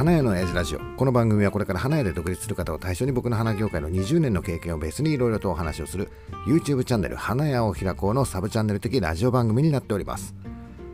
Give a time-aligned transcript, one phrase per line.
[0.00, 0.80] 花屋の親父ラジオ。
[0.96, 6.08] この番組はこれから花屋で独立する方を対象に僕の花業界の20年の経験をベースにいろいろとお話をする
[6.46, 10.34] YouTube チャンネル花屋を開こうのサブチャンネル的ラジオ番組になっております。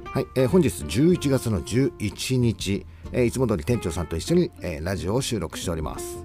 [0.06, 6.24] はい、えー本日11月の11日、えーいつも通り店長さんと一緒に、えーラジオを収録しております。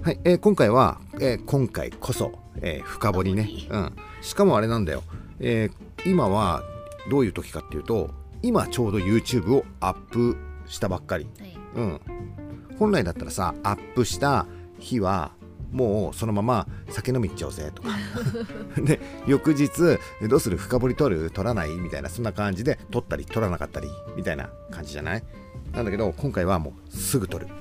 [0.00, 5.02] はい、えー今回は、えー今回こそ、えー深掘りね、うん、しかもあれなんだよ、
[5.38, 6.62] えー今は
[7.10, 8.08] どういう時かっていうと
[8.40, 10.38] 今ちょうど YouTube をアップ
[10.72, 11.58] したばっかり、はい。
[11.76, 12.00] うん、
[12.78, 14.46] 本来だったらさアップした
[14.78, 15.32] 日は
[15.70, 17.88] もうそのまま酒飲み行っちゃおうぜとか。
[18.82, 19.70] で翌日
[20.28, 20.56] どうする？
[20.56, 21.30] 深掘り取る？
[21.30, 21.70] 取らない？
[21.76, 25.22] みたいなそんな感じで取ったり取らなかったりみたいな感じじゃない？
[25.72, 27.52] なんだけど今回はもうすぐ取る。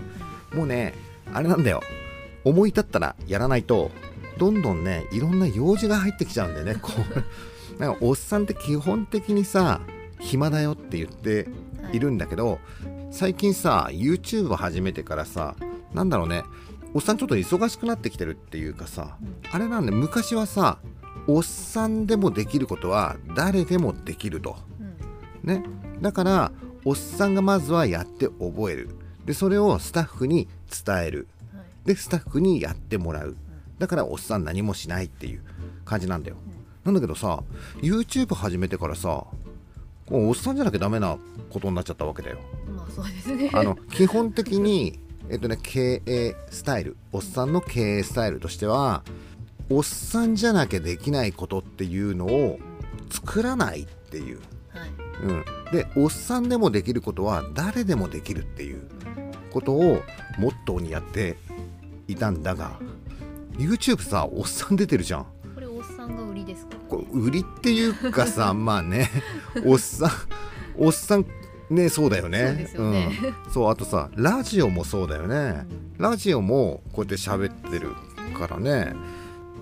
[0.58, 0.94] もうね
[1.34, 1.82] あれなんだよ。
[2.44, 3.92] 思い立ったらやらないと
[4.38, 6.92] どんどんねいろんな用事が入ってきちゃうんだよねこ
[7.78, 7.80] う。
[7.80, 9.82] なんかおっさんって基本的にさ
[10.20, 11.48] 暇だよって言って
[11.94, 12.60] いるんだけど、
[13.12, 15.56] 最近さ YouTube を始めてからさ
[15.94, 16.44] なんだろうね
[16.94, 19.18] おっさんちょっと忙しくなってきてるっていうかさ、
[19.52, 20.80] あれなんで昔はさ
[21.28, 24.58] おっさんでもできることは誰でもできると。
[25.44, 25.48] うん。
[25.48, 25.64] ね。
[26.02, 26.52] だから
[26.84, 28.90] おっさんがまずはやって覚える。
[29.26, 30.48] でそれをスタッフに
[30.86, 31.28] 伝える。
[31.54, 31.88] はい。
[31.88, 33.38] でスタッフにやってもらう。
[33.80, 35.44] だからおっさん何もしないっていう
[35.86, 36.36] 感じなんだよ、
[36.84, 37.42] なんだけどさ
[37.82, 39.26] YouTube 始めてからさ
[40.10, 41.18] おっさんじゃなきゃダメな
[41.50, 42.40] ことになっちゃったわけだよ。
[42.61, 42.61] まあ
[42.96, 43.50] そうですね。
[43.54, 49.04] あの基本的に、えっとね、経営スタイルおっさんの経営スタイルとしては
[49.70, 52.60] おっさんじゃなきゃできないことっていうのを
[53.10, 54.90] 作らないっていう、はい。
[55.24, 58.82] うん、でおっさんでもできることは誰でもできるっていう。
[59.52, 60.02] ことを
[60.40, 61.36] モットーにやって
[62.08, 62.80] いたんだが
[63.58, 65.26] YouTube さおっさん出てるじゃん。
[65.54, 66.78] これおっさんが売りですか？
[66.88, 69.10] これ売りっていうかさ まあね。
[69.66, 70.10] おっさん
[70.78, 71.26] おっさん
[71.72, 72.70] ねそうだよね。
[72.76, 73.10] そうね。
[73.46, 75.66] うん、そうあとさラジオもそうだよね。
[75.98, 77.92] ラジオもこうやって喋ってる
[78.38, 78.94] からね。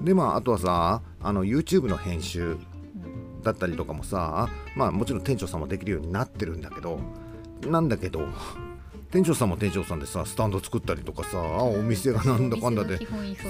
[0.01, 2.57] でまああとはさあの YouTube の編集
[3.43, 6.99] だったりとかもさまあもちろん店長さんもできるようになってるんだけど
[7.67, 8.27] なんだけど
[9.11, 12.99] 店長さんも店長さんでさスタンド作ったりとかさお店がなんだかんだで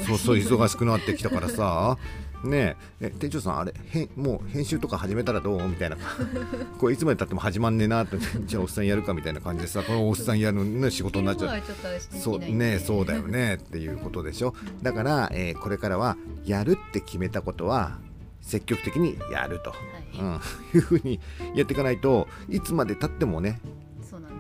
[0.08, 1.98] そうそう忙しくなってきたからさ
[2.44, 5.68] ねええ店長さんあれへんもう編集とか始めたらどう？
[5.68, 5.98] みたいな。
[6.80, 8.18] これいつまでたっても始まんねえなって。
[8.46, 11.62] じゃあおっさんやるかみたいな感じでさこのおっさんやるの、ね、仕事になっちゃう。
[12.00, 14.54] そうねそうだよねっていうことでしょ。
[14.82, 18.00] だから、えーこれからはやるって決めたことは
[18.42, 20.20] 積極的にやると、はい。
[20.20, 21.20] うん、いうふうに
[21.56, 23.60] やっていかないといつまでたってもね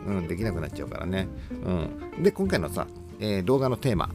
[0.07, 1.27] うん、できなくなっちゃうからね。
[2.17, 2.87] うん、で今回のさ、
[3.19, 4.09] えー動画のテーマ、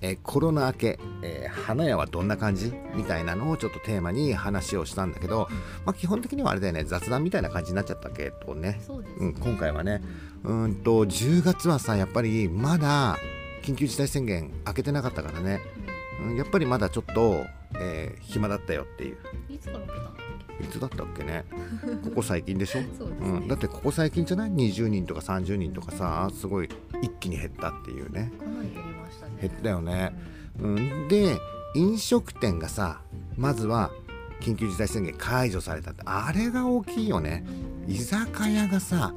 [0.00, 5.48] えーコロナ明け、えー花屋はどんな感じみたいなのをちょっとテーマに話をしたんだけど、
[5.84, 8.80] まあ、基本的にはあれだよね雑談みたいな感じになっちゃったけどね。
[8.86, 10.02] そうん、今回はね。
[10.44, 13.16] うーんと10月はさやっぱりまだ
[13.62, 15.60] 緊急事態宣言開けてなかったからね、
[16.22, 17.44] うん、やっぱりまだちょっと、
[17.80, 19.16] えー暇だったよっていう。
[19.48, 20.16] うんいつから受けたんだっ
[20.58, 21.44] いつだったっけね？
[22.04, 22.80] ここ最近でしょ？
[22.80, 22.88] ね。
[23.22, 26.68] うん、だってここ最近じゃない？20人とか30人とかさすごい
[27.02, 28.30] 一気に減ったっていうね
[29.40, 30.12] 減ったよね、
[30.58, 31.38] うん、で
[31.74, 33.00] 飲食店がさ
[33.36, 33.90] まずは
[34.40, 37.44] 緊急事態宣言解除されたってあれが大きいよね。
[37.86, 39.14] うん居酒屋がさ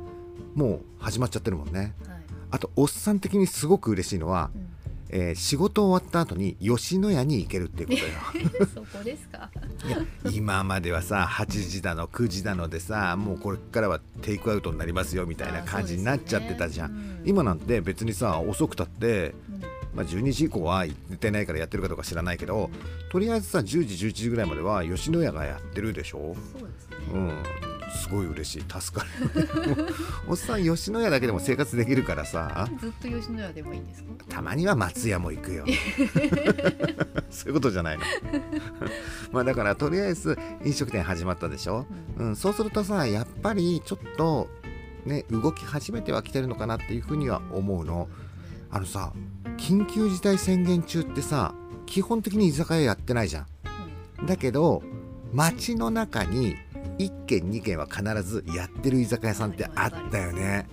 [0.53, 1.95] もう始まっちゃってるもんね。
[2.07, 2.17] はい。
[2.51, 4.69] あとおっさん的にすごく嬉しいのは、うん。
[5.09, 7.95] えー仕事終わった後に吉野家に行けるっていうこ
[8.31, 8.67] とよ。
[8.75, 9.49] そこですか？
[9.87, 9.97] いや
[10.31, 22.69] 今まではさ8時だの9時だのでさもうこれからはテイクアウトになりますよみたいな感じになっちゃってたじゃん、あそうですよね今なんて別にさ遅くたって、うんまあ、12時以降は行ってないからやってるかどうか知らないけど
[23.11, 26.35] とりあえずさ10時11時ぐらいまでは吉野家がやってるでしょ。
[26.53, 26.97] そうですね。
[27.13, 27.43] うん。
[27.91, 28.63] すごい嬉しい。
[28.79, 29.87] 助かる。
[30.29, 32.69] おっさん吉野家だけでも生活できるからさ。
[32.79, 34.09] ずっと吉野家でもいいんですか？
[34.29, 35.65] たまには松屋も行くよ。
[37.31, 38.03] そういうことじゃないの。
[39.33, 44.49] まあだからとりあえず飲食店始まったでしょ、うん、そうするとさやっぱりちょっと
[45.05, 48.07] ね動き始めてはきてるのかなっていうふうには思うの。
[48.71, 49.13] あのさ
[49.59, 51.53] 緊急事態宣言中ってさ
[51.85, 53.41] 基本的に居酒屋やってないじゃ
[54.21, 54.25] ん。
[54.25, 54.81] だけど
[55.33, 56.55] 街の中に
[56.97, 60.67] 1軒2軒は必ずやってる居酒屋さんってあったよね。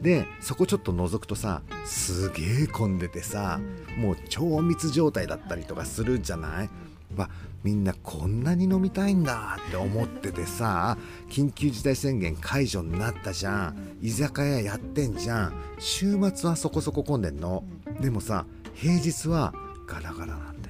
[0.00, 3.60] でそこちょっと覗くとさすげえ混んでてさ
[3.98, 6.70] もう超密状態だったりとかするじゃない？
[7.16, 7.30] わ
[7.62, 10.96] みんなこんなに飲みたいんだって思っててさ
[11.28, 13.96] 緊急事態宣言解除になったじゃん。
[14.00, 15.54] 居酒屋やってんじゃん。
[15.78, 17.64] 週末はそこそこ混んでんの。
[18.00, 19.52] でもさ平日は
[19.86, 20.69] ガラガラなんだ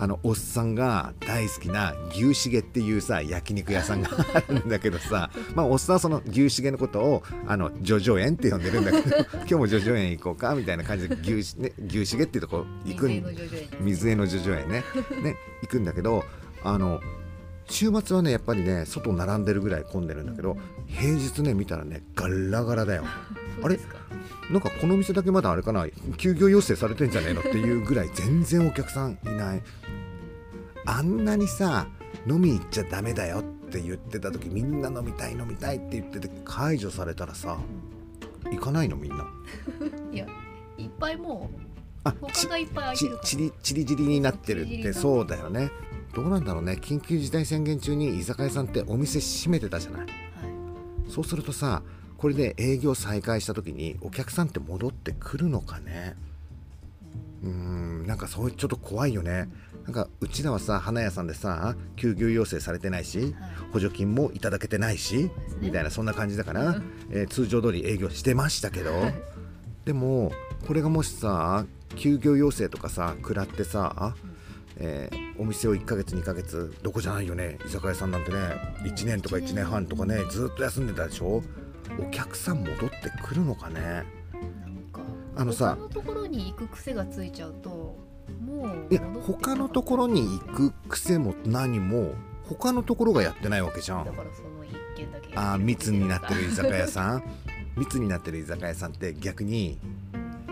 [0.00, 13.22] あのおっさんが大好きな牛しげっていうさ焼肉屋さんがあるんだけどさ まあおっさんはその牛しげのことをあのジョジョ園って呼んでるんだけど 今日もジョジョ園行こうかみたいな感じで牛し,、ね、牛しげっていうとこ行くん
[13.82, 14.70] 水江のジョジョ園。
[14.70, 14.84] ね。
[15.22, 16.24] ね行くんだけど
[16.64, 17.00] あの
[17.66, 20.56] 週末はねやっぱりね外並んでるぐらい混んでるんだけど
[20.86, 23.04] 平日ね見たらねガラガラだよ。
[23.60, 23.99] そうですか
[24.50, 25.86] なんかこの店だけまだあれかな
[26.16, 29.62] 休業要請されてんじゃねえのっていうぐらい全然お客さんいない。
[30.86, 31.86] あんなにさ
[32.26, 37.58] 飲み行っちゃダメだよって言ってた時みんな飲みたい飲みたいって言ってて解除されたらさ
[38.50, 39.26] 行かないのみんな？
[40.12, 40.26] いや
[40.78, 41.50] いっぱいも
[42.02, 45.70] あう他がいっぱいちちりちりぢりになってるってそうだよね。
[46.14, 46.76] どうなんだろうね。
[46.80, 50.00] 緊急事態宣言中に居酒屋さんってお店閉めてたじゃない。
[50.00, 50.10] はい。
[51.08, 51.82] そうするとさ
[52.20, 56.14] これで営業再開した時にお客さんって戻ってくるのかね？
[57.42, 59.48] うーんなんかそういうちょっと怖いよね。
[59.84, 63.32] なんかうちらはさ花屋さんでさ休業要請されてないしはい。
[63.72, 65.30] 補助金もいただけてないし、
[65.60, 69.14] みたいなそんな感じだからうん、えー通常通り営業してましたけど、はい。
[69.86, 70.30] でも
[70.66, 71.64] これがもしさ
[71.96, 74.14] 休業要請とかさ食らってさ、
[74.76, 78.36] えーお店を1ヶ月2ヶ月どこじゃないよね居酒屋さんなんてね
[78.84, 81.42] 1年とか1年半とかねずっと休んでたでしょ？
[81.98, 82.88] お客さん戻って
[83.22, 84.04] くるのかね。
[85.36, 87.96] あのさ他のところに行く癖がついちゃうと
[88.44, 92.14] もういや他のところに行く癖も何も
[92.44, 94.04] 他のところがやってないわけじゃん。
[94.04, 97.22] だからその一軒だけあー密になってる居酒屋さん。
[97.76, 99.78] 密になってる居酒屋さんって逆に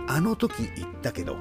[0.07, 1.39] あの時行ったけどは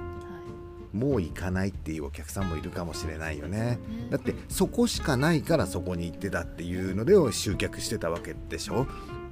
[0.92, 3.58] もう行かないっていうお客さんもいるかもしれないよね。
[3.58, 4.10] いね。
[4.10, 8.88] だってそこしかないからそこに行ってたっていうので集客してたわけでしょ、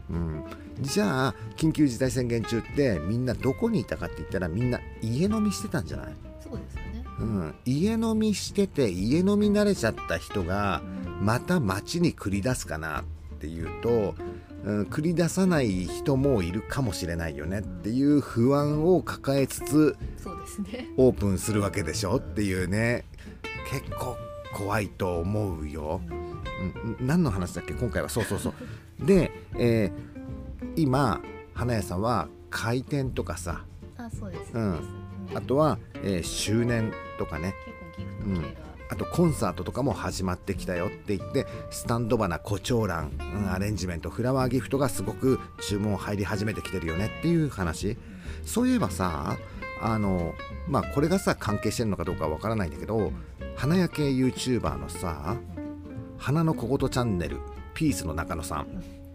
[0.09, 0.43] うん、
[0.81, 7.03] じゃあ緊急事態宣言中ってみんなどこにいたかって言ったらみんな家飲みしてたんじゃない、そうですよね。
[7.19, 10.81] うん、家飲みしてて家飲み慣れちゃった人が
[11.19, 13.03] うんまた街に繰り出すかなっ
[13.39, 14.15] ていうと、
[14.65, 20.89] うん、繰り出さない人もいるかもしれないよねっていう不安を抱えつつそうですね。
[20.97, 23.05] オープンするわけでしょっていうね。
[23.71, 24.17] 結構
[24.53, 26.01] 怖いと思うよ。
[26.99, 27.73] うん、何の話だっけ？
[27.73, 28.09] 今回は。
[28.09, 28.53] そうそうそう。
[29.05, 30.05] で、えー
[30.77, 31.21] 今
[31.53, 33.63] 花屋さんは開店とかさ。
[33.97, 34.51] あそうです。
[35.33, 37.53] あとは、えー周年とかね。
[37.95, 38.65] 結構ギフト系が。
[38.89, 47.97] あとコンサートとかも始まってきたよって言ってスタンド花胡蝶蘭、うん、アレンジメントフラワーギフトがすごく注文入り始めてきてるよねっていう話。
[48.45, 49.37] そういえばさ
[49.81, 50.35] あの
[50.67, 53.11] まあこれがさ関係してるのかどうかわからないんだけど
[53.55, 55.35] 花屋系 YouTuber のさ
[56.17, 57.39] 花の小言チャンネル
[57.75, 58.67] ピースの中野さん、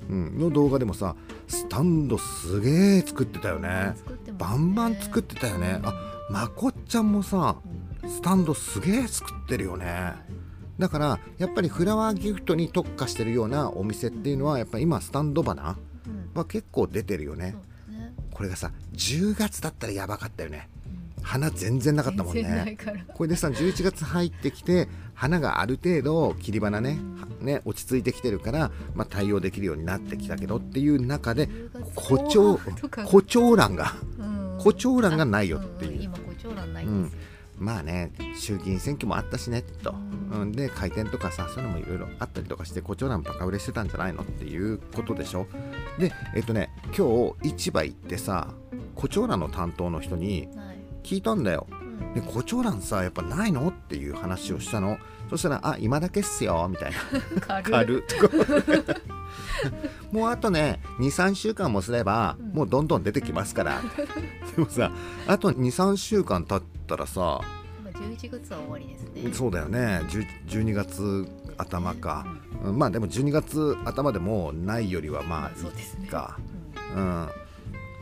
[0.08, 1.16] うん、の動画でもさ
[1.48, 3.94] スタンドすげえ作ってたよね。
[4.38, 5.80] バンバン作ってたよね。
[5.82, 10.14] あまこっちゃんもさうんスタンドすげえ作ってるよね。
[10.78, 15.76] だからやっぱりフラワーギフトに特化してるようなお店っていうのはやっぱり今スタンド花
[16.06, 16.30] うん。
[16.34, 17.56] は結構出てるよね。
[18.32, 20.68] これがさ10月だったらやばかったよね。
[21.18, 21.22] うん。
[21.22, 22.78] 花全然なかったもんね。
[23.14, 24.88] これでさ11月入ってきて
[25.20, 31.46] 花がある程度切り花ねはね落ち着いてきてるから、まあ、対応できるようになってきたけどっていう中で
[31.94, 32.58] 胡蝶
[33.04, 33.92] 胡蝶蘭が
[34.56, 36.02] 胡蝶蘭がないよっていう。
[36.04, 37.12] 今胡蝶蘭ないんです。
[37.12, 37.18] よ
[37.58, 39.94] まあね衆議院選挙もあったしねと、
[40.32, 40.40] うん。
[40.40, 45.46] うん、で開店とかさそういうのもいろいろあったりとかして胡蝶蘭バカ売れしてたんじゃないのっていうことでしょ。
[45.98, 48.48] でえっとね今日市場行ってさ
[48.94, 50.78] 胡蝶蘭の担当の人にはい。
[51.02, 51.66] 聞いたんだよ。
[51.70, 51.79] うん
[52.14, 53.68] で胡蝶蘭さやっぱないの？
[53.68, 54.98] っていう話をしたの。
[55.28, 56.98] そしたら「あ今だけっすよ」みたいな。
[57.62, 58.04] 軽軽
[60.10, 62.52] もうあとね23週間もすればうん。
[62.52, 63.80] もうどんどん出てきますから。
[64.56, 64.90] でもさ
[65.28, 67.40] あと23週間経ったらさ
[67.80, 69.32] 今11月は終わりですね。
[69.32, 70.02] そうだよね。
[70.08, 72.26] 10 12月頭か、
[72.64, 72.78] うん。
[72.78, 76.04] まあでも12月頭でもないよりはまあそうですね。
[76.04, 76.38] いいか、
[76.96, 77.02] うん。
[77.02, 77.28] うん、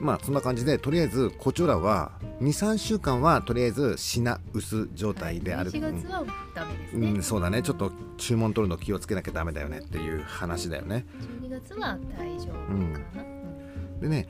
[0.00, 6.24] まあそんな感じでとりあえずコチョラは23週間はとりあえず品薄状態である、11月は
[6.54, 7.10] ダメですね。
[7.10, 7.62] うん、そうだね。
[7.62, 11.04] ちょっと注文取るの気をつけなきゃダメだよねっていう話だよね。
[11.42, 12.74] 12月は大丈夫かな。
[12.74, 14.00] うん。
[14.00, 14.28] でね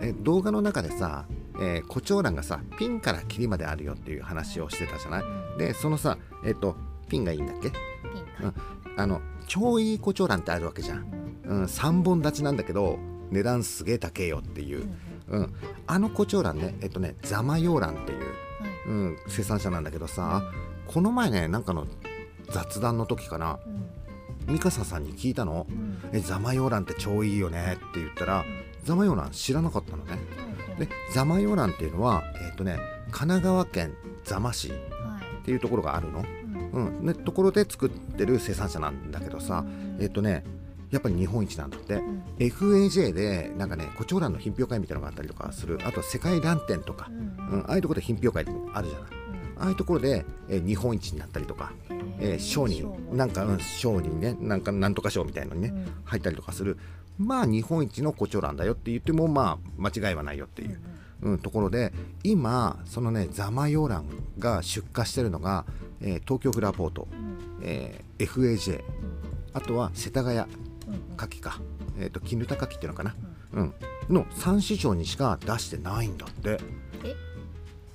[0.00, 1.26] え動画の中でさ、
[1.60, 5.22] えー、コチョウランがさピンからキリまであるよっていう話をしてたじゃない？
[5.22, 5.58] うん。
[5.58, 6.74] でそのさえっ、と
[7.08, 7.70] ピンがいいんだっけ？
[7.70, 8.54] ピンうん。
[8.96, 10.98] あの超いいコチョウランってあるわけじゃん、
[11.44, 12.98] うんうん、3本立ちなんだけど
[13.30, 14.88] 値段すげえ高えよっていう。
[15.28, 15.54] う、んうん、
[15.86, 18.28] あのコチョウランねえっとねザマヨーランっていう、はい。
[18.88, 20.42] うん、生産者なんだけどさ
[20.86, 21.86] この前ねなんかの
[22.50, 23.58] 雑談の時かな。
[23.66, 24.54] うん。
[24.54, 25.66] ミカサさんに聞いたの？
[25.68, 28.44] うん「えザマヨーランって超いいよね」って言ったら
[28.84, 30.18] ザマヨーラン知らなかったのね。
[30.72, 32.78] うんでザマヨーランっていうのはえっ、とね
[33.10, 34.78] 神奈川県座間市っは
[35.40, 36.24] いていうところがあるの。
[36.72, 37.06] うんうん。
[37.06, 39.64] ね、ところで作ってる生産者なんだけどさ
[39.98, 40.44] えっ、とね
[40.96, 42.22] やっぱり日本一なんだって、うん。
[42.38, 45.78] FAJ でなんかね胡蝶蘭の品評会みたいなのがあったりとかする。
[45.84, 47.08] あと世界蘭展とか。
[47.10, 49.10] う、んうん、ああいうところで品評会ってあるじゃない。
[49.58, 51.72] ああいうところで、えー日本一になったりとか、
[52.18, 54.36] えー賞になんか、うん、賞にね。
[54.40, 55.86] なんかなんとか賞みたいのにね、うん。
[56.04, 56.78] 入ったりとかする。
[57.18, 60.80] まあ日本一の胡蝶蘭だよって言ってもまあ間違いはないよっていう、
[61.22, 64.06] うん、ところで今そのねザマヨラン
[64.38, 65.64] が出荷してるのが、
[66.00, 67.08] えー東京フラポート、
[67.62, 68.82] えー FAJ
[69.54, 70.38] あとは世田谷
[71.16, 71.60] 牡蠣か、
[71.98, 73.14] えー、と絹田牡蠣っていうのかな、
[73.52, 73.74] うん、
[74.08, 76.58] の3市場にしか出してないんだって。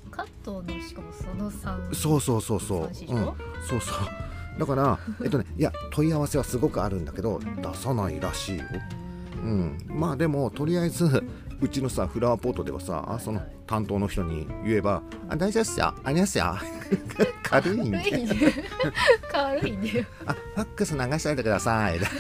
[0.09, 4.59] 関東のしかもその3そうそうそうそう、うん、そうそう。
[4.59, 8.65] だから えっとねいや問い合わせはすごくあるんだけど出さないらしいよ。
[9.41, 11.23] うん、まあでもとりあえず
[11.61, 13.41] うちのさフラワーポートではさあその
[13.71, 15.93] 担当の人に言えば「あ大丈夫っすよ。
[16.03, 16.57] ありますよ。
[17.41, 17.99] 軽いんで。
[17.99, 18.53] 軽いね
[19.31, 22.13] 軽いね あファックス流しといてください」だか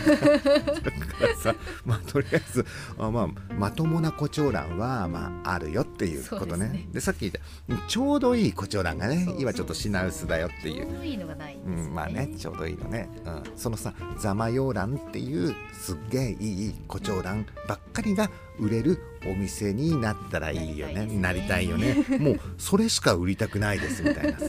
[1.19, 1.53] らさ
[1.85, 2.65] まあとりあえず
[2.97, 6.87] あ、まあ、まともな胡蝶蘭は、まあ、あるよっていうことねですね。
[6.93, 10.85] でさっき言ったちょうどいい胡蝶蘭がね今ちょっと品薄だよっていう。
[10.85, 11.61] ちょうどいいのがないね。
[11.65, 18.29] うん、まあねちょうどいいのね、うん、そのさザマヨーランっていうすっげえいい胡蝶蘭ばっかりが
[18.59, 21.05] 売れるお店になったらいいよね。
[21.05, 21.95] ななりたいよね。
[22.19, 24.39] もうそれしか売りたくないですみたいな。
[24.39, 24.45] さ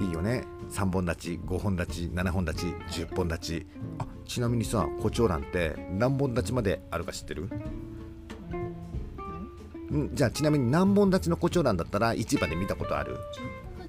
[0.00, 0.06] うん。
[0.06, 0.44] いいよね。
[0.70, 2.66] 3本立ち5本立ち7本立ち
[3.02, 3.66] 10本立ち。
[3.98, 7.50] あちなみにさ胡蝶蘭って何本立ちまであるか知ってる？
[9.94, 13.18] んじゃあちなみに何本立ちの胡蝶蘭だったら市場で見たことある？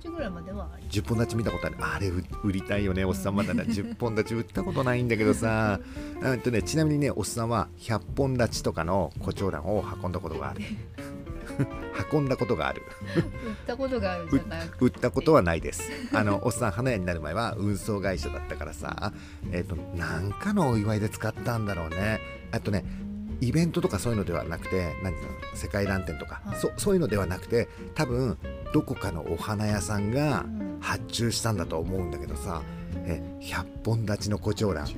[0.04, 1.78] 10分ぐらいまではあり10本立ち見たことある。
[1.80, 5.80] あれう売りたいよねおっさんまだね10本立ち売ったことないんだけどさ。
[6.22, 10.62] うんとねちなみにねおっさんは100本立ちとかの胡蝶蘭を運んだことがある。
[12.12, 12.82] 運んだことがある。
[13.16, 13.24] 売っ
[13.66, 15.90] たことがあるんじゃなく売ったことはないです。
[16.14, 19.14] あのおっさん花屋になる前は運送会社だったからさ。
[19.52, 22.20] えっ、となんかのお祝いで使ったんだろうね。
[22.52, 22.86] あとね
[23.44, 28.38] イベントとかそういうのではなくて何ていうの世界蘭展とか、はいそそういうのではなくて多分
[28.74, 30.64] どこかのお花屋さんがうん。
[30.84, 32.62] 発注したんだと思うんだけどさ
[33.06, 34.92] え100本立ちの胡蝶蘭、ど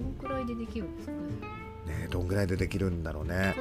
[0.00, 2.08] んくらいでできるんですかね？
[2.10, 3.54] どんぐらいでできるんだろうね。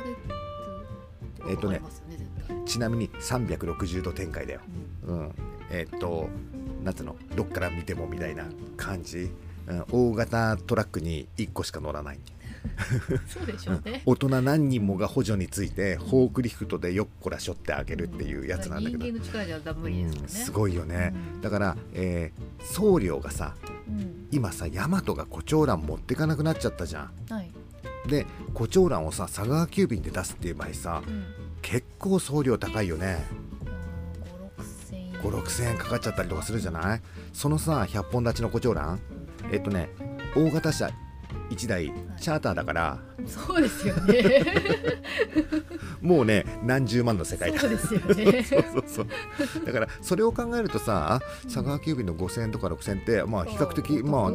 [1.39, 1.81] 1ヶ月えっとね
[2.65, 4.61] ちなみに360度展開だよ。
[5.05, 5.31] うん。
[5.69, 6.29] えっと
[6.81, 7.17] なんつうの？
[7.35, 8.45] どっから見てもみたいな
[8.77, 9.31] 感じ、
[9.67, 12.19] うん、大型トラックに1個しか乗らない
[13.27, 14.03] そうでしょうね。
[14.05, 20.19] 大人何人もが補助についてフォークリフトでよっこらしょってあげるっていうやつなんだけど、人間の力じゃダメですもんね。
[20.21, 21.41] うんすごいよね、うん。
[21.41, 23.55] だから、えー送料がさ
[23.87, 24.27] うん。
[24.31, 27.51] 今さヤマトがコチョウラン持ってかなくなっちゃったじゃはい。
[28.07, 31.25] んでコチョウランをさ佐川急便で出すっていう場合さうん。
[31.61, 33.23] 結構送料高いよね。
[34.23, 35.13] 5 6千円。
[35.13, 37.01] 5 6千円かかっちゃったりとかするじゃない？
[37.33, 38.99] そのさ100本立ちのコチョウラン
[39.51, 39.89] えっとね
[40.35, 40.89] 大型車
[41.51, 42.99] 1台チャーターだから。
[43.27, 44.63] そうですよね。
[46.01, 47.59] もうね何十万の世界だ。
[47.59, 48.43] そうですよね。
[48.47, 49.65] そうそうそう。
[49.65, 54.31] だからそれを考えるとさ佐川急便の5000円とか6000円ってまあ比較的まあ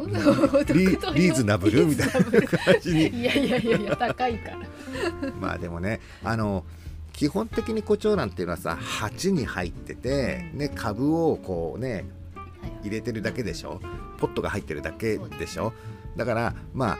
[0.72, 6.64] リリーズナブルみたいな感じにいやいやいやいや高いからまあでもねあの
[7.12, 12.04] 基本的にコチョウランっていうのはさ鉢に入ってて、ね、株をこうね
[12.34, 12.42] は
[12.84, 13.80] い入れてるだけでしょ
[14.18, 15.72] ポットが入ってるだけでしょ
[16.16, 16.98] だからまあ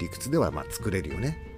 [0.00, 1.52] 理屈ではまあ作れるよね。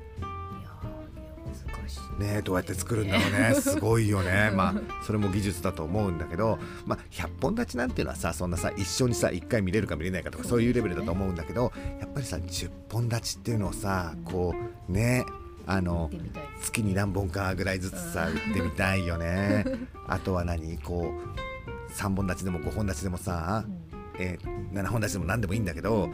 [2.19, 3.55] ねどうやって作るんだろうね。
[3.55, 4.53] すごいよね。
[4.55, 14.55] まあそれも技術だと思うんだけど、まあ、100本立ちなんていうのはさそんなさ一緒にさ1回見れるか見れないかとかそういうレベルだと思うんだけどやっぱりさ10本立ちっていうのをさこ
[14.89, 15.25] うね
[15.67, 16.11] あの
[16.61, 19.65] 月に何本かぐらいずつさ売ってみたいよね。
[20.07, 23.65] あとは何こう3本立ちでも5本立ちでもさ、
[24.19, 26.11] えー7本立ちでも何でもいいんだけど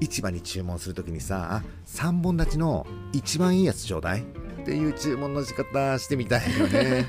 [0.00, 4.24] 市場に注文する時にさ3本立ちの一番いいやつちょうだいっ
[4.64, 7.06] ていう注文の仕方してみたいよね。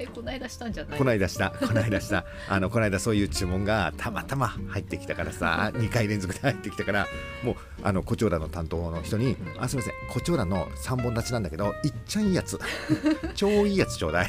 [0.00, 0.98] えこないだしたんじゃない？
[0.98, 1.50] こないだした。
[1.50, 2.24] こないだした。
[2.48, 7.06] あのこないだそういう注文がたまたま入ってきたからさ 2回連続で入ってきたから
[7.42, 9.94] もうあのコチョウランの担当の人に「あすみません。
[10.12, 12.58] コチョウランの3本立ちなんだけどいっちゃんいいやつ。
[13.34, 14.28] 超いいやつちょうだい」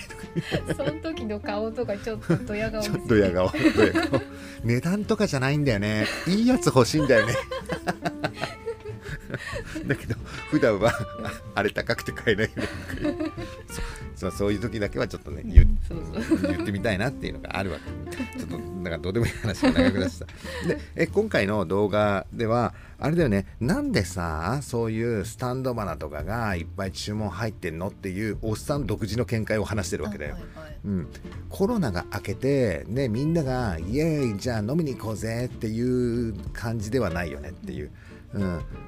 [0.67, 3.51] とかその時の顔とかちょっとドヤ顔ちょっとドヤ顔。
[4.63, 6.05] 値段とかじゃないんだよね。
[6.27, 7.33] いいやつ欲しいんだよね
[9.87, 10.15] だけど
[10.49, 10.91] 普段は
[11.23, 13.31] ああれ高くて買えないよね
[14.15, 18.37] そそうそういう時だけはちょっとね言ってみたいなっていうのがあるわけ。
[18.37, 20.25] ちょっとだからどうでもいい話が長くなってた
[20.67, 23.45] でえ今回の動画ではあれだよね。
[23.61, 31.07] なんでさそういうスタンドバナとかがいっぱい注文入ってんのっていうおっさん独自の見解を話してるわけだよ、はいはいうん、
[31.49, 37.91] コロナが明けて、ね、みんながイエーイじゃあ飲みに行こうぜっていう感じではないよねっていう、うん、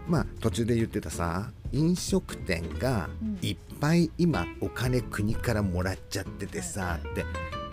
[0.07, 3.09] まあ途中で言ってたさ飲食店が
[3.41, 7.11] いっぱい今お金国からもらっちゃっててさはい。
[7.11, 7.25] って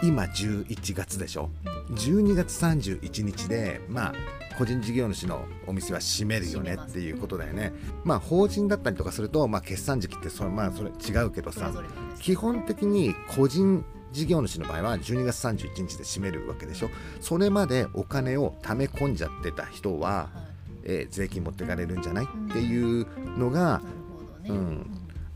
[0.02, 1.50] 今11月でしょ
[1.90, 4.14] ？12月31日でまあ
[4.56, 7.72] 個人事業主のお店は閉めるよねっていうことだよね。
[8.04, 11.72] まあ法人だったりとかすると、まあ、決算時期ってそれ,、まあ、それ違うけどさ
[12.20, 16.90] 基本的に個人事業主の場合は12月31日で閉めるわけでしょ？
[17.20, 20.47] それまでお金を貯め込んじゃってた人は、はい
[20.88, 22.24] えー税金持ってかれるんじゃない？
[22.24, 23.06] っていう
[23.38, 23.80] のが
[24.48, 24.86] うん。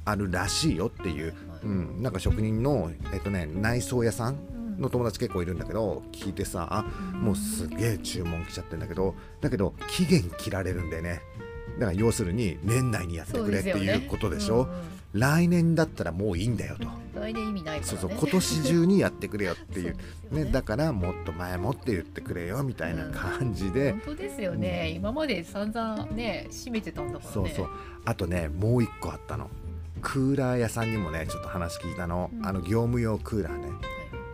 [0.05, 1.35] あるらしいよっていう、はい。
[1.63, 6.83] うん、なんか職人の、えっとね、内装屋さんの友達結構いるんだけど聞いてさあ
[7.15, 11.21] もうすげえ注文来ちゃってんだけどだけど期限切られるんだよね。
[11.79, 14.55] だから要するに年内にやってくれっていうことでしょ？
[14.55, 14.71] うんうん。
[15.13, 16.89] 来年だったらもういいんだよと。
[17.23, 17.99] 来年意味ないからね。
[18.01, 19.95] そうそう今年中にやってくれよっていう。
[19.95, 27.33] そうですよね、だからもっと前もって言ってくれよみたいな感じで、本当ですよね、今まで散々ね閉めてたんだからね。
[27.33, 27.69] そうそう。
[28.05, 29.49] あとねもう一個あったの。
[30.01, 32.45] クーラー屋さんにもねちょっと話聞いたの、うん。
[32.45, 33.69] あの業務用クーラーね。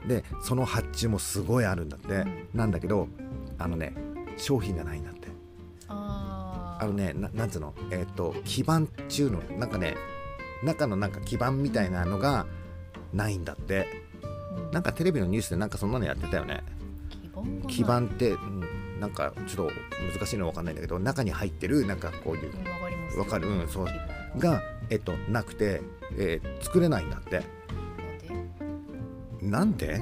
[0.06, 2.48] でその発注もすごいあるんだって、うん。
[2.54, 3.08] なんだけど
[3.58, 3.92] あのね
[4.38, 5.28] 商品がないんだって。
[5.88, 7.74] あのねななんつうの？
[7.90, 9.40] えっ、と基板っちゅうの。
[9.58, 9.96] なんかね
[10.62, 12.46] 中のなんか基板みたいなのが
[13.12, 13.86] ないんだって。
[14.54, 14.70] うん。
[14.72, 16.62] なんかテレビのニュースでなんかそんなのやってたよね。
[17.68, 19.72] 基盤って、うん、なんかちょっと
[20.18, 22.52] 難しいのわかんないんだけど中に入ってるなんかこういう。
[22.52, 23.48] うんわかる？
[23.48, 23.86] うんそう。
[24.38, 25.80] が、えっと、なくて、
[26.18, 27.42] えー作れないんだって。
[29.40, 30.00] なんで？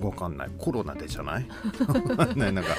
[0.00, 0.50] わかんない。
[0.58, 1.46] コロナでじゃない？
[1.88, 2.52] わかんない。
[2.52, 2.70] なんか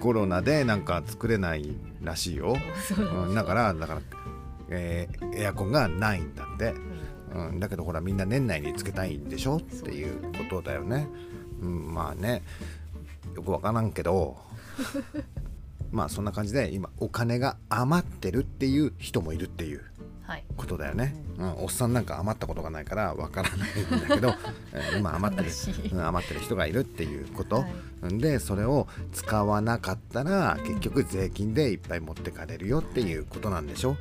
[0.00, 2.56] コロナでなんか作れないらしいよ、
[3.26, 4.00] うん、だからだから、
[4.70, 6.97] えーエアコンがないんだって、うん
[7.34, 9.56] うん、だけどほらみんな年内につけたいんでしょ？
[9.58, 11.06] っていうことだよね。
[11.60, 12.42] うん、まあね。
[13.34, 14.36] よくわからんけど。
[15.90, 19.82] まあそんな感じで今お金が余ってるっていう人もいるっていう
[20.22, 20.44] はい。
[20.58, 21.14] ことだよね。
[21.38, 23.70] うん、おっさんなんか余ったことがないからわからない
[24.04, 24.34] んだけど、
[24.74, 25.50] え ー今余ってる。
[25.92, 27.68] うん余ってる人がいるっていうこと、は
[28.10, 28.12] い。
[28.12, 33.96] んでそれを使わなかったら結局税金でいっぱい持ってかれるよっていうことなんでしょ？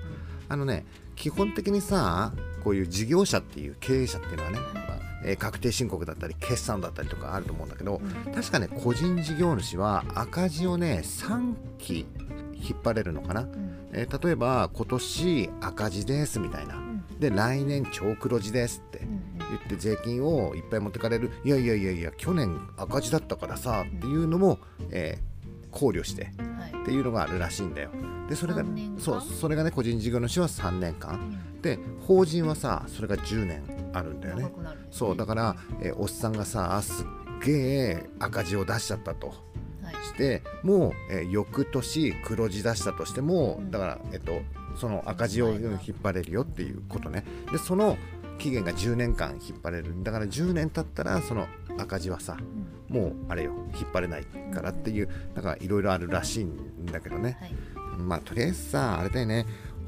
[0.50, 0.86] あのね
[1.18, 2.32] 基本的にさ
[2.64, 8.34] こういう事業者っていう経営者っていうのはね、まあえー確定申告だったり決算だったりとかあると思うんだけど、うん。
[8.34, 12.06] 確かね個人事業主は赤字をね3期
[12.54, 13.76] 引っ張れるのかな、うん。
[13.94, 16.76] えー例えば今年赤字ですみたいな。
[16.76, 17.04] うん。
[17.20, 21.32] で来年超黒字ですってうん言って税金をいっぱい持ってかれる。
[21.44, 24.60] いやいやいやいや去年赤字だったからさっていうのも、
[24.92, 25.38] えー
[25.70, 26.32] 考慮して
[26.82, 27.92] っていうのがあるらしいんだよ
[28.30, 31.13] でそれが3年間そうそれがね個人事業主は3年間。
[31.16, 31.62] うん。
[31.62, 33.63] で法人はさそれが10年
[33.94, 34.44] あるんだよね。
[34.44, 34.52] ね
[34.92, 37.06] そうだから、えーおっさんがさすっ
[37.46, 39.28] げえ赤字を出しちゃったと。
[39.28, 39.34] は
[39.92, 39.96] い。
[40.06, 43.72] してもう、えー翌年黒字出したとしても、うん。
[43.72, 44.42] だから、えっと、
[44.76, 47.24] その赤字をうん引っ張れるよっていうことね。
[47.52, 47.98] でその
[48.38, 50.04] 期限が10年間引っ張れる。
[50.04, 52.68] だから10年経ったらその赤字はさうん。
[52.96, 57.38] もうあれよ引っ張れないからっていうだからいろいろあるらしいんだけどね。
[57.40, 57.56] はい
[57.98, 59.46] まあとりあえずさあれだよね。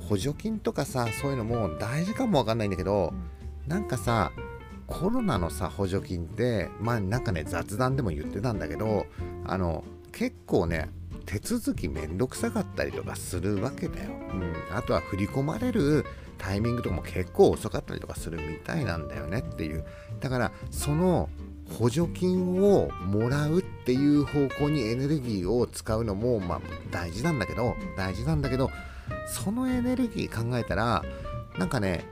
[0.10, 3.14] 補助金とかさそういうのも大事かもわかんないんだけど
[3.68, 4.32] なんかさ
[4.88, 9.06] コロナのさ補助金ってまあなんかね雑談でも言ってたんだけど
[9.46, 10.90] あの結構ね
[11.28, 16.04] 手続きめんどくさかったりとかするわけだよ、うん、あとは振り込まれる
[16.40, 19.86] タイミングとかも結構遅かったりとかするみたいなんだよねっていう。
[20.22, 21.30] だからその
[21.78, 28.70] 補助金をもらうっていう方向にエネルギーを使うのもまあ大事なんだけど大事なんだけど
[29.28, 31.04] そのエネルギー考えたら
[31.58, 32.06] なんかね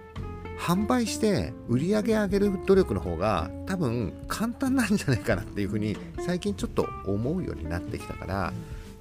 [0.60, 8.54] 販売して売り上げ上げる努力の方が多分簡単なんじゃないかなっていうふうに最近ちょっと思うようになってきたから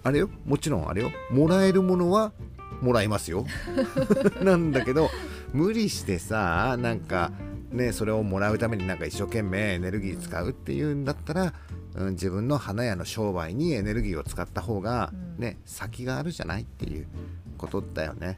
[0.05, 0.29] あれよ？
[0.45, 1.11] もちろんあれよ。
[1.31, 2.33] もらえるものは
[2.81, 3.47] もらいますよ。
[4.43, 5.11] なんだけど
[5.53, 7.33] 無理してさなんか
[7.77, 11.55] ねそれをもらうためになんか一生懸命エネルギー使うっていうんだったら、
[11.95, 15.43] うん、自分の花屋の商売にエネルギーを使った方がうん。
[15.43, 17.07] ね先があるじゃないっていう
[17.59, 18.27] ことだよね。
[18.27, 18.37] はい。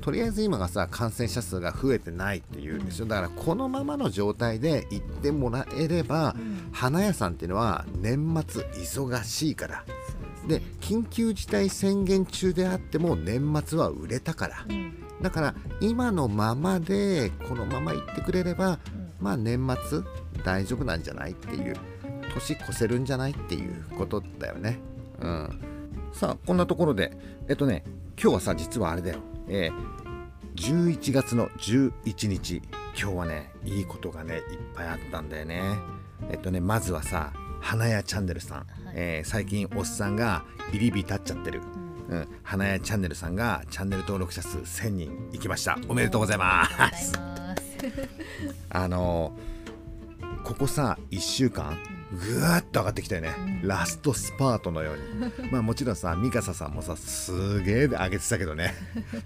[0.00, 6.68] とりあえず今がさ感染者数が増えてないっていうんですよだからこのままの状態で行ってもらえればうん。
[6.72, 8.16] 花屋さんっていうのは年
[8.48, 9.84] 末忙しいから
[10.46, 14.64] で緊急事態宣言中であっても年末は売れたから。
[14.68, 14.94] うん。
[15.22, 18.78] だから今のままでこのまま行ってくれればうん。
[19.20, 20.00] まあ年末
[20.44, 21.76] 大丈夫なんじゃないっていう。
[22.34, 24.78] 年越せるんじゃないっていうことだよね。
[25.20, 25.60] うん。
[26.12, 27.16] さあこんなところで
[27.48, 27.84] えっとね
[28.20, 29.18] 今日はさ実はあれだよ。
[29.48, 32.62] えー、11月の11日。
[32.98, 34.42] 今日はねいいことがねいっ
[34.74, 35.62] ぱいあったんだよね。
[36.30, 41.62] えっとねまずはさ花屋チャンネルさん、えー、最近おっさんが入り火立っちゃってる、
[42.08, 45.78] うん、花屋チャンネルさんがチャンネル登録者数1000人いきました。
[45.88, 47.12] おめでとうございます。
[48.68, 49.36] あの
[50.44, 51.78] ここさ1週間
[52.12, 55.50] ぐーっと上がってきたよね、ラストスパートのように。
[55.50, 58.74] まあもちろんさミカサさんもさすげえ上げてたけどね。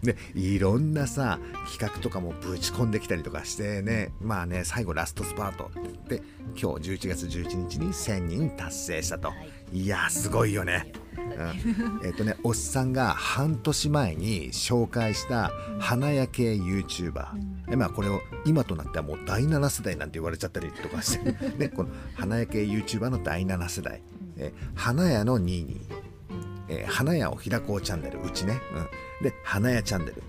[0.03, 1.39] でいろんなさ
[1.71, 4.13] 企画とかもぶち込んできたりとかしてね。
[4.21, 6.23] まあね最後ラストスパートってって
[6.61, 9.33] 今日11月11日に1000人達成したと、
[9.73, 10.93] い、いやすごいよね。
[11.17, 17.27] うん、えっとねおっさんが半年前に紹介した花屋系 YouTuber、
[17.69, 24.03] うん、まあこれを今となってはもう第7世代なんて言われちゃったりとかして、 ね、この花屋系 YouTuber の第7世代、
[24.37, 25.77] え花屋の22、
[26.69, 28.21] えー、花屋を開こうチャンネル。
[28.23, 28.61] うちね、
[29.21, 30.23] うん、で花屋チャンネル。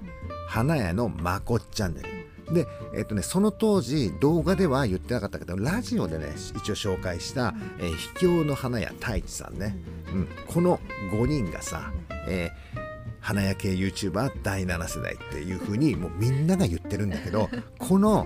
[0.47, 9.78] 花屋のまこっチャンネルで、えっとね、その当時動画では言ってなかったけどラジオでね一応紹介した、えー、秘境の花屋太一さんね、
[10.14, 10.80] うん、この
[11.12, 11.92] 5人がさ、
[12.28, 12.80] えー、
[13.20, 18.26] 花屋系 YouTuber 第7世代っていう風にもうみんなが言ってるんだけど この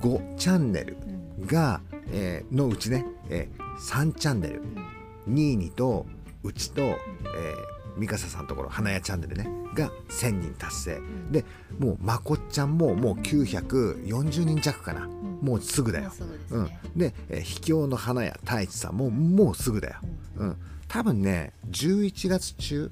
[0.00, 0.96] 5チャンネル
[1.46, 1.80] が、
[2.12, 4.62] えー、のうちね、えー、3チャンネル。
[5.28, 6.06] 22と
[6.42, 6.96] うちと、えー、
[7.96, 11.44] 三笠さんのところ花屋チャンネルねが1000人達成、で
[11.78, 15.08] もうまこっちゃんももう940人弱かな、
[15.40, 16.12] もうすぐだよ。
[16.50, 19.94] うん、で、え秘境の花屋太一さんももうすぐだよ。
[20.36, 20.56] うん、
[20.88, 22.90] 多分ね11月中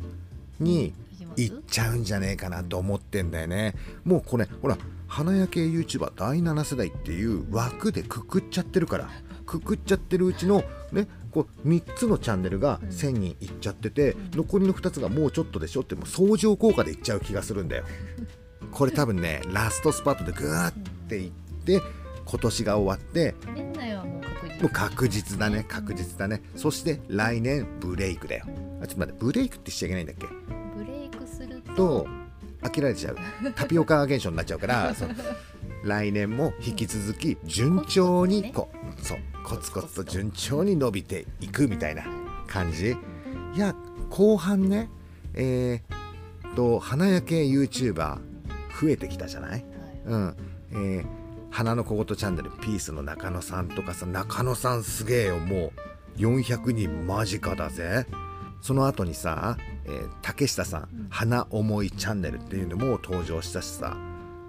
[0.61, 0.95] に
[1.37, 3.75] 行っちゃうんじゃねえかなと思ってんだよね。
[4.05, 9.09] もうこれほら花屋系 YouTuber 第7世代っていう枠でくくっちゃってるから
[9.47, 17.85] くくっちゃってるうちのねこう3つのチャンネルが1000人いっちゃってて、残りの2つがもうちょっとでしょってもう相乗効果でいっちゃう気がするんだよ。
[18.70, 20.73] これ多分ねラストスパートでグーっ
[21.09, 21.31] ていっ
[21.64, 21.83] て
[22.25, 24.62] 今年が終わって年内はもう確実。
[24.62, 28.44] もう確実だね確実だね、そして来年ブレイクだよ。
[28.81, 30.27] あちょっと待ってブレイクってしちゃいけないんだっけ？
[30.77, 32.07] ブレイクすると？
[32.62, 33.16] 飽きられちゃう。
[33.55, 34.94] タピオカ現象になっちゃうから
[35.85, 42.04] 来年も引き続き順調にこうそうコツコツと順調に伸びていくみたいな
[42.48, 42.96] 感じ。
[43.54, 43.76] いや
[44.11, 44.90] 後半ね
[45.35, 48.18] えー、と花焼け YouTuber
[48.80, 49.64] 増えてきたじゃない、
[50.07, 50.37] うん。
[50.72, 51.07] えー、
[51.50, 55.72] 花の小言チャンネルピースの中野さんとかさ中野さんすげえよも
[56.16, 58.07] う400人間近だぜ。
[58.61, 63.96] その後にさ、えー、竹下さん、花思いチャンネルっていうのも登場したしさ。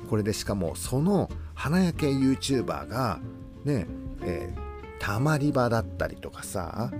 [0.10, 3.19] これでしかもその花焼け YouTuber が
[3.65, 3.88] ね
[4.21, 4.64] えー、
[4.99, 6.91] たまり場だったりとかさ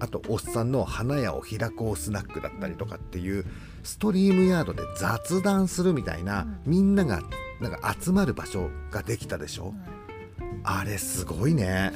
[0.00, 3.44] あとおっさんの花屋を開こうスナックだったりとかっていう
[3.82, 7.20] ストリームヤードで雑談するみたいな、みんなが
[7.60, 9.74] なんか集まる場所ができたでしょ、
[10.62, 11.92] あれすごいね。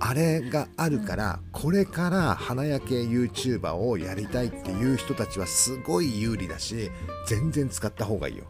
[0.00, 6.92] あれがあるからこれから花屋系 YouTuber をやりたいっていう人たちはすごい有利だし
[7.26, 8.44] 全然使った方がいいよ、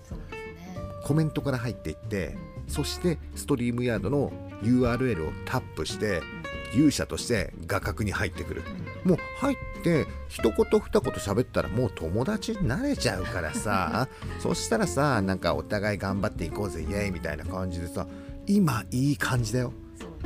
[1.05, 4.31] コメントから入っていってそしてストリームヤードの
[4.63, 6.23] URL をタップして
[6.75, 8.63] 勇者として画角に入ってくる。
[9.05, 14.09] もう入って一言二言喋ったらもう友達になれちゃうからさ。
[14.41, 18.07] そしたらさなんかお互い頑張っていこうぜイエーイみたいな感じでさ
[18.47, 19.73] 今いい感じだよ。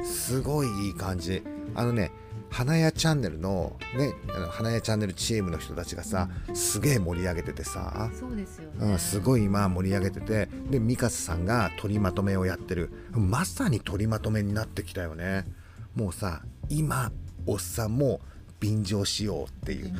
[0.03, 1.42] すごいいい感じ。
[1.75, 2.12] あのね
[2.53, 4.12] 花屋チャンネルのね
[4.51, 12.93] 花屋チャンネルチームの人たちがさ、すげえ盛り上げててさそうですよ、ね、うん、すごい今盛り上げててでミカスさんが取りまとめをやってる。
[13.12, 15.47] まさに取りまとめになってきたよね。
[15.95, 17.11] もうさ今
[17.47, 18.21] おっさんも
[18.62, 19.92] 便乗しようっていう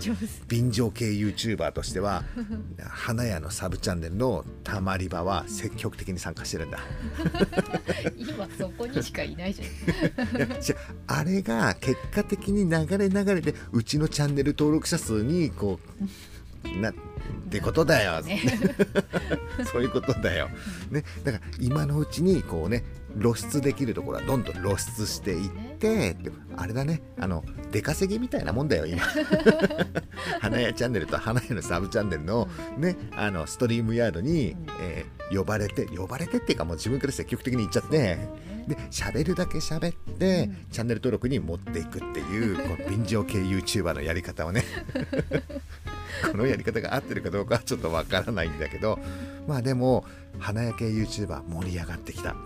[0.47, 2.23] 便乗系 YouTuber としては
[2.79, 6.79] 花屋のサブチャンネルのたまり場は積極的に参加してるんだ。
[8.17, 9.69] 今そこにしかいないじゃん。
[11.19, 15.81] あれが結果的に流れ流れでうちのチャンネル登録者数にこ
[16.65, 16.95] うなっ
[17.51, 18.41] てことだよ、ね、
[19.73, 20.49] そういうことだよ、
[20.91, 22.85] ね、だから今のうちにこうね
[23.21, 26.17] 露出できるところはどんどん露出していって
[26.57, 29.03] あれだねあの出稼ぎみたいなもんだよ今。
[30.41, 38.19] 花屋チャンネルと花屋のサブチャンネルの,、ね、あのストリームヤードに、えー、呼ばれて呼ばれてっていうかもう自分から積極的に行っちゃって。
[38.69, 44.63] で喋るだけ喋って、チャンネル登録に持っていくっていう この便乗系 YouTuber のやり方をね。
[46.31, 48.99] このやり方が合ってるかどうかはちょっとわからないんだけど。
[49.49, 50.05] まあでも
[50.39, 52.37] 花屋系 YouTuber 盛り上がってきた。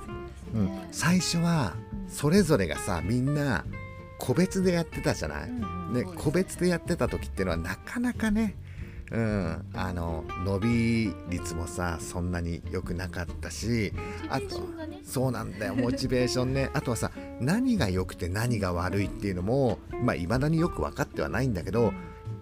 [0.54, 1.74] うん、最初は
[2.09, 3.64] それぞれがさみんな
[4.18, 8.56] 個別でやってたじゃない、ね、個別でやってた時っていうのはなかなかね
[9.12, 13.92] うん、あの伸び率もさそんなに良くなかったし
[14.28, 14.61] あと
[15.04, 16.70] そうなんだよモチベーションね。
[16.74, 21.92] あとはさ何が良くて何が悪いっていうのもまあいまだによく分かってはないんだけど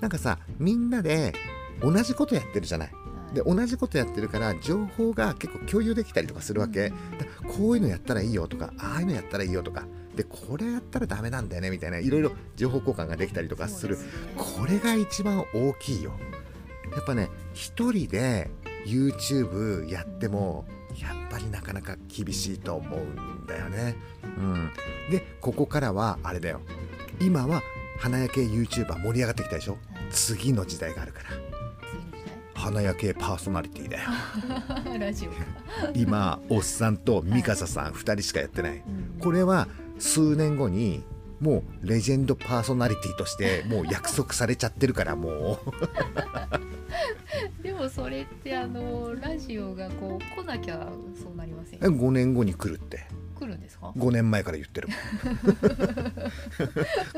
[0.00, 1.34] なんかさみんなで
[1.82, 2.90] 同じことやってるじゃない？
[3.34, 6.94] で同じことやってるから情報が結構共有できたりとかするわけ、だ
[7.46, 9.86] こういうのやったらいいよとかああいうのやったらいいよとか。
[10.14, 13.98] でこれやったらダメなんだよねみたいないろいろ情報交換ができたりとかする。
[14.36, 16.12] これが一番大きいよ。
[16.92, 18.48] やっぱね一人で
[18.86, 20.64] YouTube やっても
[20.96, 23.96] やっぱりなかなか厳しいと思うんだよね、
[24.38, 24.70] うん、
[25.10, 26.60] でここからはあれだよ。
[27.20, 27.62] 今は
[27.98, 29.78] 花屋系 YouTuber 盛り上がってきたでしょ。
[30.10, 31.30] 次の時代があるから
[32.64, 34.09] 花屋系パーソナリティだよ
[34.98, 35.37] ラジオが
[35.94, 38.79] 今おっさんとミカサさん2人しかやってない。
[38.79, 39.20] うん。
[39.20, 41.05] これは数年後に
[41.40, 45.59] もうレジェンドパーソナリティとしてもう約束されちゃってるからもう。
[47.62, 50.88] でもそれってあのラジオがこう来なきゃ
[51.22, 53.07] そうなりませんえ5年後に来るって
[53.44, 54.88] 来るんですか？5年前から言ってる。
[54.88, 54.96] もん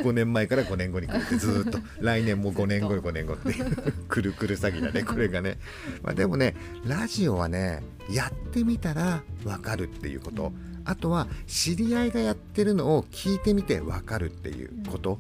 [0.09, 1.79] 5年前から5年後に来るってずーっと。
[2.01, 3.55] 来年も5年後5年後って。
[4.09, 5.59] くるくる詐欺だねこれがね、
[6.03, 6.55] まあ、でもね
[6.87, 10.53] ラジオはねやってみたら分かるっていうこと。
[10.89, 15.19] あとは知り合いがやってるのを聞いてみて分かるっていうこと。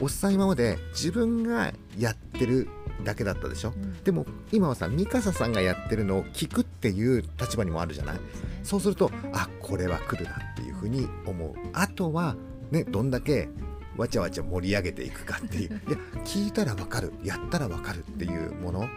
[0.00, 2.68] おっさん今まで自分がやってる
[3.02, 3.72] だけだったでしょ？
[3.74, 4.02] うん。
[4.04, 8.20] でも今はさミカサさんがやってるのを聞くっていう立場にもあるじゃない？
[8.62, 11.54] そうでするとあこれは来るなっていうふうに思う。
[11.72, 12.36] あとは
[12.70, 13.48] ねどんだけ
[13.96, 15.80] わちゃわちゃ盛り上げていくかっていう。
[15.88, 17.12] いや聞いたらわかる。
[17.24, 18.88] やったらわかるっていうもの。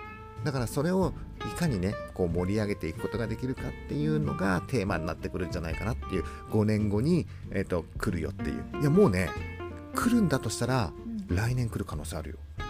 [0.44, 1.14] だからそれを
[1.52, 6.24] いかにねこう盛り上げていくことができるかっていうのがテーマになってくるんじゃないかなっていう。
[6.52, 8.64] 5年後に、えー、と来るよっていう。
[8.82, 9.30] いやもうね
[9.96, 10.92] 来るんだとしたら
[11.30, 11.36] うん。
[11.36, 12.38] 来年来る可能性あるよ。
[12.60, 12.67] うん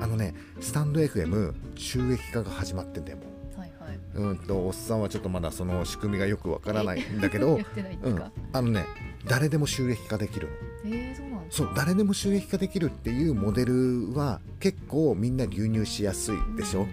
[0.00, 3.24] あのねスタンド FM 収益化が始まってんだよも
[3.56, 3.60] う。
[3.60, 3.98] はいはい。
[4.14, 7.58] うんとおっさんはちょっとまだその仕組みがよくわからないんだけど
[8.52, 8.86] あのね
[9.26, 10.52] 誰でも収益化できるの。
[10.84, 16.84] えー、そうなんですかそう誰でも収益化できるっていうモデルは結構みんな流入しやすいでしょ、う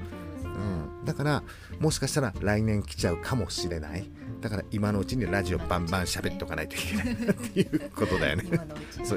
[1.02, 1.06] ん。
[1.06, 1.44] だから
[1.80, 4.10] もしかしたら来年来ちゃうかもしれない。
[4.42, 8.46] だから今のうちにラジオバンバン喋っとかないといけないなっていうことだよね。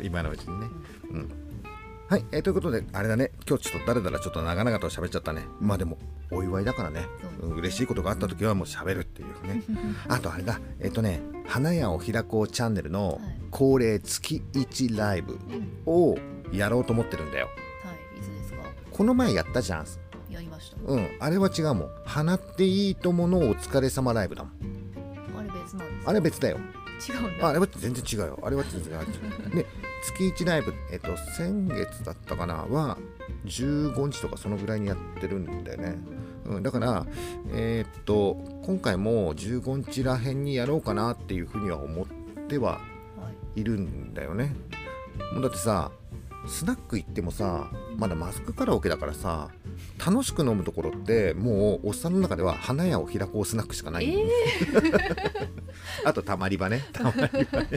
[0.03, 0.67] 今のうちに ね。
[1.11, 1.48] うん
[2.09, 5.45] はい、えーということであれだね今日ちょっとだらだらちょっと長々と喋っちゃったね。
[5.61, 5.99] まあでも
[6.31, 7.07] お祝いだからね。
[7.39, 7.55] そう。
[7.59, 9.63] 嬉しいことがあった時はもう喋るっていうね。
[10.09, 10.59] あとあれだ。
[10.81, 13.39] えっ、とね花屋を開こうチャンネルのはい。
[13.51, 15.39] 恒例月1ライブうん。
[15.87, 16.17] を
[16.53, 17.47] やろうと思ってるんだよ。
[17.85, 18.63] はいいつですか？
[18.91, 19.87] この前やったじゃん。
[20.31, 21.89] やりました、うんあれは違うもん。
[22.07, 24.53] 放っていいとものお疲れ様ライブだもん。
[25.39, 26.11] あれ別なんですか？
[26.11, 26.57] あれ別だよ。
[27.07, 27.47] 違うんだ。
[27.47, 28.41] ああれは全然違うよ。
[28.43, 29.51] あれは全然違う。
[29.55, 29.67] で
[30.03, 32.99] 月1ライブえっと先月だったかなは
[33.47, 35.97] 15日とかそのぐらいにやってるんだよね、
[36.47, 37.07] うん、だから
[37.53, 42.07] えーっと今回も15日らへんにやろうかなっていうふうには思っ
[42.49, 42.81] てはは
[43.57, 43.61] い。
[43.61, 44.55] いるんだよね。
[45.33, 45.91] もうだってさ
[46.47, 49.49] スナック行ってもさまだマスクカラオケだからさ
[50.05, 54.29] 楽しく飲むところってもうおっさんの中では花屋を開こうスナックしかない、え
[56.07, 56.85] あとたまり場ね。
[56.93, 57.69] たまり場ね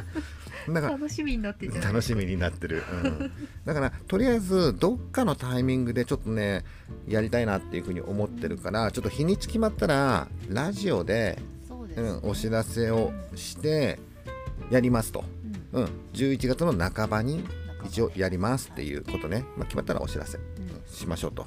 [0.72, 1.92] だから楽しみになってんじゃない？
[1.92, 3.32] 楽しみになってる、うん、
[3.64, 6.64] だからとりあえずどっかのタイミングでちょっとね
[7.08, 13.98] やりたいなっていうふうに思ってるからちょっと日にち決まったらラジオで、そうん、お知らせをして
[14.70, 15.24] やりますと、
[15.72, 15.82] うん。
[15.82, 17.44] うん、11月の半ばに
[17.84, 20.44] 一応やりますっていうことね、まあ、決まったらお知らせうん。
[20.86, 21.46] しましょうと、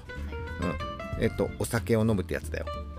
[1.20, 2.66] うん、えっとお酒を飲むってやつだよ。
[2.66, 2.93] はい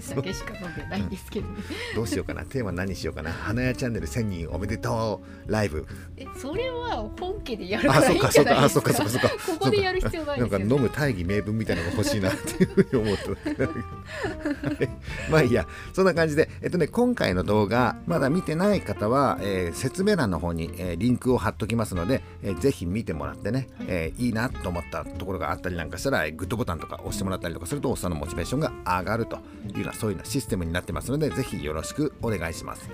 [0.00, 1.54] 酒しか飲んでないんですけどね。
[1.94, 2.44] どうしようかな。
[2.44, 3.32] テーマ何しようかな。
[3.32, 5.86] 花屋チャンネル1000人おめでとうライブ。
[6.16, 8.50] えそれは本家でやるかあらいいんじそっかそっか。
[8.50, 8.90] ゃないですか？
[8.90, 9.10] あそっかそっか。
[9.10, 14.88] そっかここでやる必要ないなんかですよ、ね、飲む大義名分みたいなのが欲しいなっていうふうに思って。
[15.30, 15.66] まあいいや。
[15.92, 32.88] そんな感じで、えっとね、今回の動画まだ見てない方は、えー説明欄の方に、えーリンクを貼っときますので、えーぜひ見てもらってね、えーいいなと思ったところがあったりなんかしたら、えーグッドボタンとか押してもらったりとかするとおっさんモチベーションが上がるというようなそういうようなシステムになってますのでぜひよろしくお願いします。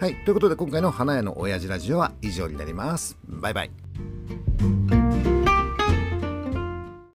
[0.00, 3.16] はいということで今回の花屋の親父ラジオは以上になります。
[3.26, 4.37] バイバイ。